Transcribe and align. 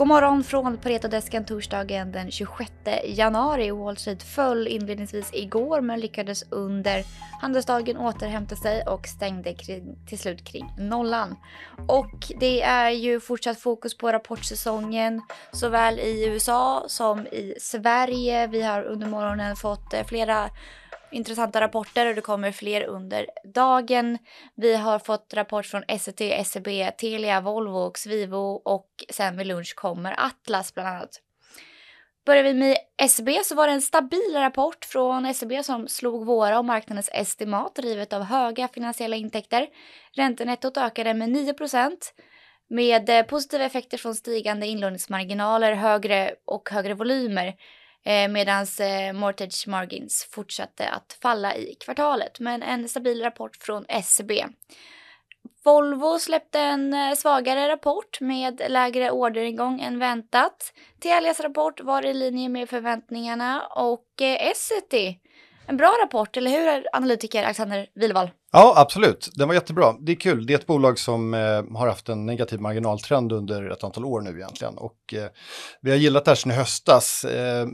God 0.00 0.08
morgon 0.08 0.44
från 0.44 0.76
Paretodesken 0.76 1.44
torsdagen 1.44 2.12
den 2.12 2.30
26 2.30 2.72
januari. 3.04 3.70
Wall 3.70 3.96
Street 3.96 4.22
föll 4.22 4.68
inledningsvis 4.68 5.30
igår 5.32 5.80
men 5.80 6.00
lyckades 6.00 6.44
under 6.50 7.04
handelsdagen 7.40 7.96
återhämta 7.96 8.56
sig 8.56 8.82
och 8.82 9.06
stängde 9.06 9.54
kring, 9.54 9.98
till 10.08 10.18
slut 10.18 10.44
kring 10.44 10.72
nollan. 10.78 11.36
Och 11.88 12.32
det 12.40 12.62
är 12.62 12.90
ju 12.90 13.20
fortsatt 13.20 13.60
fokus 13.60 13.98
på 13.98 14.12
rapportsäsongen 14.12 15.22
såväl 15.52 15.98
i 15.98 16.26
USA 16.26 16.84
som 16.88 17.26
i 17.26 17.54
Sverige. 17.60 18.46
Vi 18.46 18.62
har 18.62 18.82
under 18.82 19.06
morgonen 19.06 19.56
fått 19.56 19.94
eh, 19.94 20.04
flera 20.04 20.50
intressanta 21.10 21.60
rapporter 21.60 22.06
och 22.06 22.14
det 22.14 22.20
kommer 22.20 22.52
fler 22.52 22.84
under 22.84 23.26
dagen. 23.54 24.18
Vi 24.54 24.76
har 24.76 24.98
fått 24.98 25.34
rapport 25.34 25.66
från 25.66 25.82
SCT, 25.98 26.22
SEB, 26.46 26.96
Telia, 26.98 27.40
Volvo 27.40 27.78
och 27.78 27.98
Svivo 27.98 28.62
och 28.64 28.88
sen 29.10 29.36
vid 29.36 29.46
lunch 29.46 29.74
kommer 29.76 30.14
Atlas 30.18 30.74
bland 30.74 30.88
annat. 30.88 31.20
Börjar 32.26 32.42
vi 32.42 32.54
med 32.54 32.76
SEB 33.08 33.28
så 33.44 33.54
var 33.54 33.66
det 33.66 33.72
en 33.72 33.82
stabil 33.82 34.34
rapport 34.34 34.84
från 34.84 35.34
SEB 35.34 35.64
som 35.64 35.88
slog 35.88 36.26
våra 36.26 36.58
och 36.58 36.64
marknadens 36.64 37.10
estimat 37.12 37.74
drivet 37.74 38.12
av 38.12 38.22
höga 38.22 38.68
finansiella 38.68 39.16
intäkter. 39.16 39.66
Räntenettot 40.16 40.76
ökade 40.76 41.14
med 41.14 41.28
9% 41.28 41.96
med 42.68 43.28
positiva 43.28 43.64
effekter 43.64 43.98
från 43.98 44.14
stigande 44.14 44.66
inlåningsmarginaler 44.66 45.72
högre 45.72 46.34
och 46.44 46.70
högre 46.70 46.94
volymer 46.94 47.54
eh, 48.04 48.28
medan 48.28 48.66
eh, 48.80 49.12
mortgage 49.12 49.68
margins 49.68 50.28
fortsatte 50.30 50.88
att 50.88 51.18
falla 51.22 51.56
i 51.56 51.74
kvartalet. 51.74 52.40
Men 52.40 52.62
en 52.62 52.88
stabil 52.88 53.22
rapport 53.22 53.56
från 53.56 53.84
SEB. 54.04 54.30
Volvo 55.64 56.18
släppte 56.18 56.60
en 56.60 56.94
eh, 56.94 57.14
svagare 57.14 57.68
rapport 57.68 58.20
med 58.20 58.62
lägre 58.68 59.10
orderingång 59.10 59.80
än 59.80 59.98
väntat. 59.98 60.72
Telias 61.00 61.40
rapport 61.40 61.80
var 61.80 62.06
i 62.06 62.14
linje 62.14 62.48
med 62.48 62.68
förväntningarna 62.68 63.66
och 63.66 64.22
eh, 64.22 64.48
Essity, 64.48 65.18
en 65.66 65.76
bra 65.76 65.96
rapport, 66.02 66.36
eller 66.36 66.50
hur 66.50 66.86
analytiker 66.92 67.44
Alexander 67.44 67.86
Wilvall? 67.94 68.30
Ja, 68.52 68.74
absolut. 68.76 69.30
Den 69.34 69.48
var 69.48 69.54
jättebra. 69.54 69.94
Det 70.00 70.12
är 70.12 70.16
kul. 70.16 70.46
Det 70.46 70.52
är 70.52 70.58
ett 70.58 70.66
bolag 70.66 70.98
som 70.98 71.34
eh, 71.34 71.40
har 71.78 71.86
haft 71.86 72.08
en 72.08 72.26
negativ 72.26 72.60
marginaltrend 72.60 73.32
under 73.32 73.70
ett 73.70 73.84
antal 73.84 74.04
år 74.04 74.20
nu 74.20 74.30
egentligen. 74.30 74.78
Och 74.78 75.14
eh, 75.14 75.28
vi 75.80 75.90
har 75.90 75.98
gillat 75.98 76.24
det 76.24 76.30
här 76.30 76.36
sedan 76.36 76.52
i 76.52 76.54
höstas, 76.54 77.24
eh, 77.24 77.66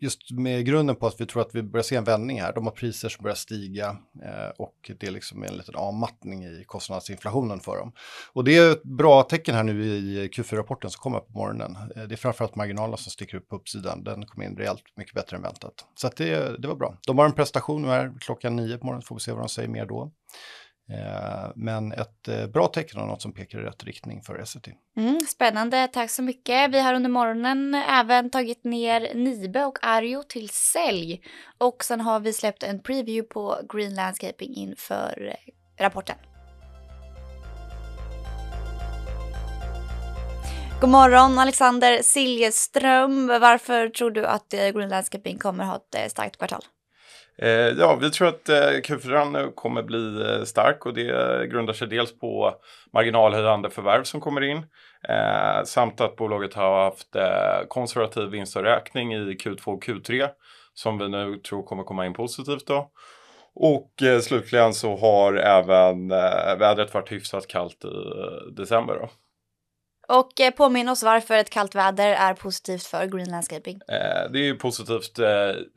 just 0.00 0.30
med 0.30 0.66
grunden 0.66 0.96
på 0.96 1.06
att 1.06 1.20
vi 1.20 1.26
tror 1.26 1.42
att 1.42 1.54
vi 1.54 1.62
börjar 1.62 1.82
se 1.82 1.96
en 1.96 2.04
vändning 2.04 2.40
här. 2.40 2.52
De 2.52 2.64
har 2.64 2.72
priser 2.72 3.08
som 3.08 3.22
börjar 3.22 3.34
stiga 3.34 3.96
eh, 4.22 4.48
och 4.58 4.90
det 5.00 5.06
är 5.06 5.10
liksom 5.10 5.42
en 5.42 5.56
liten 5.56 5.74
avmattning 5.74 6.44
i 6.44 6.64
kostnadsinflationen 6.66 7.60
för 7.60 7.76
dem. 7.76 7.92
Och 8.32 8.44
det 8.44 8.56
är 8.56 8.72
ett 8.72 8.82
bra 8.82 9.22
tecken 9.22 9.54
här 9.54 9.62
nu 9.62 9.84
i 9.84 10.28
Q4-rapporten 10.28 10.90
som 10.90 11.00
kommer 11.00 11.20
på 11.20 11.38
morgonen. 11.38 11.76
Eh, 11.96 12.02
det 12.02 12.14
är 12.14 12.16
framförallt 12.16 12.56
marginalen 12.56 12.98
som 12.98 13.10
sticker 13.10 13.36
upp 13.36 13.48
på 13.48 13.56
uppsidan. 13.56 14.04
Den 14.04 14.26
kom 14.26 14.42
in 14.42 14.56
rejält 14.56 14.82
mycket 14.96 15.14
bättre 15.14 15.36
än 15.36 15.42
väntat. 15.42 15.74
Så 15.94 16.10
det, 16.16 16.62
det 16.62 16.68
var 16.68 16.76
bra. 16.76 16.96
De 17.06 17.18
har 17.18 17.24
en 17.24 17.32
prestation 17.32 17.82
nu 17.82 17.88
här 17.88 18.12
klockan 18.20 18.56
nio 18.56 18.78
på 18.78 18.86
morgonen, 18.86 19.02
får 19.02 19.16
vi 19.16 19.20
se 19.20 19.32
vad 19.32 19.40
de 19.40 19.48
säger 19.48 19.68
mer 19.68 19.86
då. 19.86 20.10
Eh, 20.90 21.50
men 21.54 21.92
ett 21.92 22.28
eh, 22.28 22.46
bra 22.46 22.66
tecken 22.66 23.00
och 23.00 23.06
något 23.06 23.22
som 23.22 23.32
pekar 23.32 23.58
i 23.58 23.62
rätt 23.62 23.84
riktning 23.84 24.22
för 24.22 24.38
Essity. 24.38 24.72
Mm, 24.96 25.20
spännande, 25.20 25.88
tack 25.92 26.10
så 26.10 26.22
mycket. 26.22 26.70
Vi 26.70 26.80
har 26.80 26.94
under 26.94 27.10
morgonen 27.10 27.74
även 27.74 28.30
tagit 28.30 28.64
ner 28.64 29.14
Nibe 29.14 29.64
och 29.64 29.78
Arjo 29.82 30.22
till 30.22 30.48
sälj. 30.48 31.20
Och 31.58 31.84
sen 31.84 32.00
har 32.00 32.20
vi 32.20 32.32
släppt 32.32 32.62
en 32.62 32.82
preview 32.82 33.22
på 33.34 33.60
Green 33.72 33.94
Landscaping 33.94 34.54
inför 34.54 35.26
eh, 35.28 35.84
rapporten. 35.84 36.16
God 40.80 40.90
morgon 40.90 41.38
Alexander 41.38 42.02
Siljeström. 42.02 43.26
Varför 43.26 43.88
tror 43.88 44.10
du 44.10 44.26
att 44.26 44.50
Green 44.50 44.88
Landscaping 44.88 45.38
kommer 45.38 45.64
ha 45.64 45.76
ett 45.96 46.10
starkt 46.10 46.36
kvartal? 46.36 46.62
Eh, 47.38 47.50
ja, 47.50 47.98
vi 48.00 48.10
tror 48.10 48.28
att 48.28 48.48
eh, 48.48 48.54
Q4 48.54 49.52
kommer 49.54 49.82
bli 49.82 50.22
eh, 50.22 50.44
stark 50.44 50.86
och 50.86 50.94
det 50.94 51.46
grundar 51.50 51.72
sig 51.72 51.88
dels 51.88 52.18
på 52.18 52.54
marginalhöjande 52.92 53.70
förvärv 53.70 54.02
som 54.02 54.20
kommer 54.20 54.40
in 54.40 54.58
eh, 55.08 55.64
samt 55.64 56.00
att 56.00 56.16
bolaget 56.16 56.54
har 56.54 56.84
haft 56.84 57.16
eh, 57.16 57.66
konservativ 57.68 58.28
vinstavräkning 58.28 59.14
i 59.14 59.16
Q2 59.16 59.66
och 59.66 59.84
Q3 59.84 60.28
som 60.74 60.98
vi 60.98 61.08
nu 61.08 61.36
tror 61.36 61.62
kommer 61.62 61.82
komma 61.82 62.06
in 62.06 62.14
positivt 62.14 62.66
då. 62.66 62.90
Och 63.54 64.02
eh, 64.02 64.20
slutligen 64.20 64.74
så 64.74 64.96
har 64.96 65.34
även 65.34 66.08
vädret 66.58 66.94
varit 66.94 67.12
hyfsat 67.12 67.46
kallt 67.46 67.84
i 67.84 67.88
december 68.56 68.94
då. 68.94 69.08
Och 70.08 70.40
eh, 70.40 70.50
påminn 70.50 70.88
oss 70.88 71.02
varför 71.02 71.34
ett 71.34 71.50
kallt 71.50 71.74
väder 71.74 72.08
är 72.08 72.34
positivt 72.34 72.82
för 72.82 73.06
green 73.06 73.30
landscaping. 73.30 73.80
Eh, 73.88 74.30
det 74.32 74.38
är 74.38 74.44
ju 74.44 74.54
positivt 74.54 75.18
eh, 75.18 75.26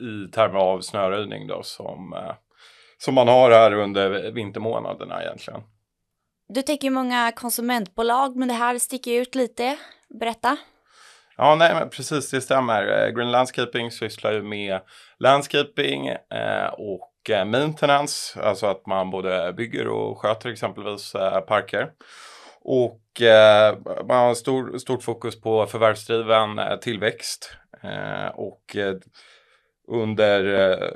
i 0.06 0.30
termer 0.32 0.58
av 0.58 0.80
snöröjning 0.80 1.46
då 1.46 1.62
som, 1.62 2.12
eh, 2.12 2.34
som 2.98 3.14
man 3.14 3.28
har 3.28 3.50
här 3.50 3.72
under 3.72 4.30
vintermånaderna 4.30 5.22
egentligen. 5.22 5.60
Du 6.48 6.62
täcker 6.62 6.84
ju 6.84 6.90
många 6.90 7.32
konsumentbolag 7.32 8.36
men 8.36 8.48
det 8.48 8.54
här 8.54 8.78
sticker 8.78 9.12
ut 9.12 9.34
lite. 9.34 9.76
Berätta. 10.20 10.56
Ja, 11.36 11.54
nej, 11.54 11.90
precis 11.90 12.30
det 12.30 12.40
stämmer. 12.40 13.06
Eh, 13.06 13.10
green 13.14 13.30
Landscaping 13.30 13.90
sysslar 13.90 14.32
ju 14.32 14.42
med 14.42 14.80
landscaping 15.18 16.06
eh, 16.06 16.66
och 16.72 17.12
maintenance, 17.46 18.40
alltså 18.42 18.66
att 18.66 18.86
man 18.86 19.10
både 19.10 19.52
bygger 19.52 19.88
och 19.88 20.18
sköter 20.18 20.50
exempelvis 20.50 21.12
parker. 21.46 21.90
Och 22.70 23.22
eh, 23.22 23.76
man 24.08 24.16
har 24.16 24.34
stor, 24.34 24.78
stort 24.78 25.02
fokus 25.02 25.40
på 25.40 25.66
förvärvsdriven 25.66 26.58
eh, 26.58 26.76
tillväxt. 26.76 27.56
Eh, 27.82 28.26
och 28.34 28.76
eh, 28.76 28.94
under 29.88 30.70
eh, 30.70 30.88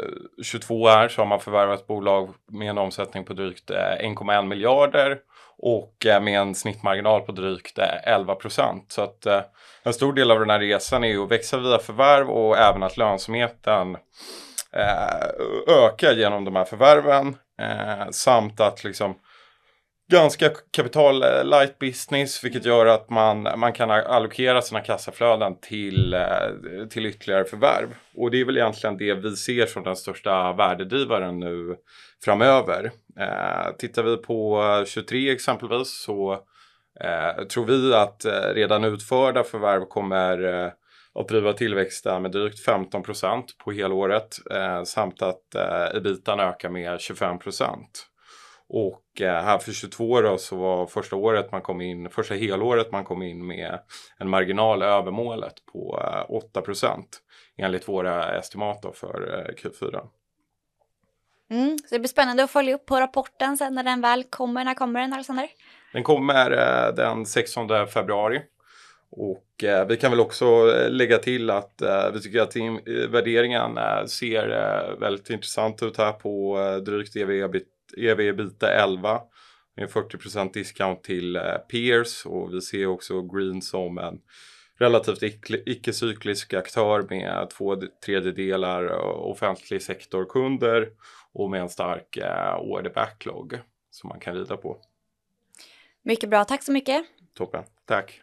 22 0.42 0.88
här 0.88 1.08
så 1.08 1.20
har 1.20 1.26
man 1.26 1.40
förvärvat 1.40 1.86
bolag 1.86 2.34
med 2.50 2.70
en 2.70 2.78
omsättning 2.78 3.24
på 3.24 3.32
drygt 3.32 3.70
eh, 3.70 3.76
1,1 3.76 4.46
miljarder 4.46 5.18
och 5.58 6.06
eh, 6.06 6.22
med 6.22 6.40
en 6.40 6.54
snittmarginal 6.54 7.20
på 7.20 7.32
drygt 7.32 7.78
11 8.04 8.34
procent. 8.34 8.92
Så 8.92 9.02
att 9.02 9.26
en 9.82 9.92
stor 9.92 10.12
del 10.12 10.30
av 10.30 10.40
den 10.40 10.50
här 10.50 10.60
resan 10.60 11.04
är 11.04 11.08
ju 11.08 11.22
att 11.22 11.30
växa 11.30 11.58
via 11.58 11.78
förvärv 11.78 12.30
och 12.30 12.58
även 12.58 12.82
att 12.82 12.96
lönsamheten 12.96 13.96
ökar 15.68 16.12
genom 16.12 16.44
de 16.44 16.56
här 16.56 16.64
förvärven 16.64 17.36
samt 18.10 18.60
att 18.60 18.84
liksom 18.84 19.14
ganska 20.10 20.50
kapital 20.70 21.22
eh, 21.22 21.44
light 21.44 21.78
business 21.78 22.44
vilket 22.44 22.64
gör 22.64 22.86
att 22.86 23.10
man, 23.10 23.42
man 23.42 23.72
kan 23.72 23.90
allokera 23.90 24.62
sina 24.62 24.80
kassaflöden 24.80 25.60
till, 25.60 26.14
eh, 26.14 26.86
till 26.90 27.06
ytterligare 27.06 27.44
förvärv. 27.44 27.88
Och 28.16 28.30
det 28.30 28.40
är 28.40 28.44
väl 28.44 28.56
egentligen 28.56 28.96
det 28.96 29.14
vi 29.14 29.36
ser 29.36 29.66
som 29.66 29.84
den 29.84 29.96
största 29.96 30.52
värdedrivaren 30.52 31.40
nu 31.40 31.76
framöver. 32.24 32.90
Eh, 33.18 33.72
tittar 33.78 34.02
vi 34.02 34.16
på 34.16 34.62
23 34.86 35.32
exempelvis 35.32 36.02
så 36.02 36.32
eh, 37.00 37.44
tror 37.44 37.66
vi 37.66 37.94
att 37.94 38.24
eh, 38.24 38.54
redan 38.54 38.84
utförda 38.84 39.44
förvärv 39.44 39.84
kommer 39.84 40.64
eh, 40.64 40.70
att 41.14 41.28
driva 41.28 41.52
tillväxten 41.52 42.22
med 42.22 42.30
drygt 42.30 42.64
15 42.64 43.02
procent 43.02 43.58
på 43.64 43.72
helåret 43.72 44.36
eh, 44.50 44.82
samt 44.82 45.22
att 45.22 45.54
eh, 45.54 45.96
ebitan 45.96 46.40
ökar 46.40 46.68
med 46.68 47.00
25 47.00 47.38
och 48.72 49.20
eh, 49.20 49.42
här 49.44 49.58
för 49.58 49.72
22 49.72 50.20
då 50.20 50.38
så 50.38 50.56
var 50.56 50.86
första 50.86 51.16
året 51.16 51.52
man 51.52 51.60
kom 51.60 51.80
in, 51.80 52.10
första 52.10 52.34
helåret 52.34 52.92
man 52.92 53.04
kom 53.04 53.22
in 53.22 53.46
med 53.46 53.78
en 54.18 54.28
marginal 54.28 54.82
över 54.82 55.10
målet 55.10 55.54
på 55.72 56.02
8 56.28 56.62
eh, 56.82 56.94
enligt 57.56 57.88
våra 57.88 58.38
estimat 58.38 58.86
för 58.94 59.38
eh, 59.38 59.54
Q4. 59.54 60.08
Mm, 61.50 61.78
så 61.78 61.94
det 61.94 61.98
blir 61.98 62.08
spännande 62.08 62.44
att 62.44 62.50
följa 62.50 62.74
upp 62.74 62.86
på 62.86 63.00
rapporten 63.00 63.56
sen 63.56 63.74
när 63.74 63.82
den 63.84 64.00
väl 64.00 64.24
kommer. 64.24 64.64
När 64.64 64.74
kommer 64.74 65.00
den 65.00 65.12
Alexander? 65.12 65.48
Den 65.92 66.02
kommer 66.02 66.50
den 66.92 67.26
16 67.26 67.86
februari. 67.86 68.42
Och 69.16 69.64
eh, 69.64 69.86
vi 69.86 69.96
kan 69.96 70.10
väl 70.10 70.20
också 70.20 70.64
lägga 70.88 71.18
till 71.18 71.50
att 71.50 71.82
eh, 71.82 72.10
vi 72.12 72.20
tycker 72.20 72.40
att 72.40 72.56
värderingen 73.10 73.78
eh, 73.78 74.04
ser 74.04 74.46
väldigt 75.00 75.30
intressant 75.30 75.82
ut 75.82 75.98
här 75.98 76.12
på 76.12 76.58
drygt 76.86 77.16
ev 77.16 77.30
EV-ebita 77.96 78.72
11 78.72 79.20
med 79.76 79.88
40% 79.88 80.52
discount 80.52 81.02
till 81.02 81.36
eh, 81.36 81.42
peers 81.70 82.26
och 82.26 82.54
vi 82.54 82.60
ser 82.60 82.86
också 82.86 83.22
Green 83.22 83.62
som 83.62 83.98
en 83.98 84.20
relativt 84.78 85.22
icke-cyklisk 85.66 86.54
aktör 86.54 87.06
med 87.10 87.50
två 87.50 87.76
tredjedelar 88.04 88.92
offentlig 89.18 89.82
sektorkunder 89.82 90.88
och 91.32 91.50
med 91.50 91.60
en 91.60 91.68
stark 91.68 92.16
eh, 92.16 92.56
order 92.60 92.90
backlog 92.90 93.58
som 93.90 94.08
man 94.08 94.20
kan 94.20 94.34
rida 94.34 94.56
på. 94.56 94.78
Mycket 96.02 96.30
bra, 96.30 96.44
tack 96.44 96.62
så 96.62 96.72
mycket. 96.72 97.04
Toppen, 97.34 97.64
tack. 97.86 98.20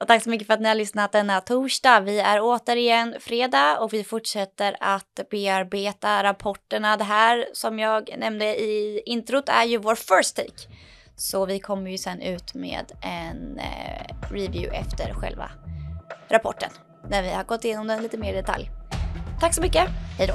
Och 0.00 0.08
tack 0.08 0.22
så 0.22 0.30
mycket 0.30 0.46
för 0.46 0.54
att 0.54 0.60
ni 0.60 0.68
har 0.68 0.74
lyssnat 0.74 1.12
denna 1.12 1.40
torsdag. 1.40 2.00
Vi 2.00 2.20
är 2.20 2.38
återigen 2.40 3.14
fredag 3.20 3.78
och 3.78 3.92
vi 3.92 4.04
fortsätter 4.04 4.76
att 4.80 5.20
bearbeta 5.30 6.22
rapporterna. 6.22 6.96
Det 6.96 7.04
här 7.04 7.46
som 7.52 7.78
jag 7.78 8.18
nämnde 8.18 8.44
i 8.44 9.02
introt 9.06 9.48
är 9.48 9.64
ju 9.64 9.78
vår 9.78 9.94
first 9.94 10.36
take. 10.36 10.68
Så 11.16 11.46
vi 11.46 11.60
kommer 11.60 11.90
ju 11.90 11.98
sen 11.98 12.20
ut 12.20 12.54
med 12.54 12.92
en 13.02 13.58
eh, 13.58 14.32
review 14.32 14.78
efter 14.78 15.14
själva 15.14 15.50
rapporten 16.28 16.70
när 17.08 17.22
vi 17.22 17.30
har 17.30 17.44
gått 17.44 17.64
igenom 17.64 17.86
den 17.86 18.02
lite 18.02 18.18
mer 18.18 18.32
i 18.32 18.36
detalj. 18.36 18.70
Tack 19.40 19.54
så 19.54 19.62
mycket, 19.62 19.88
hej 20.18 20.26
då! 20.26 20.34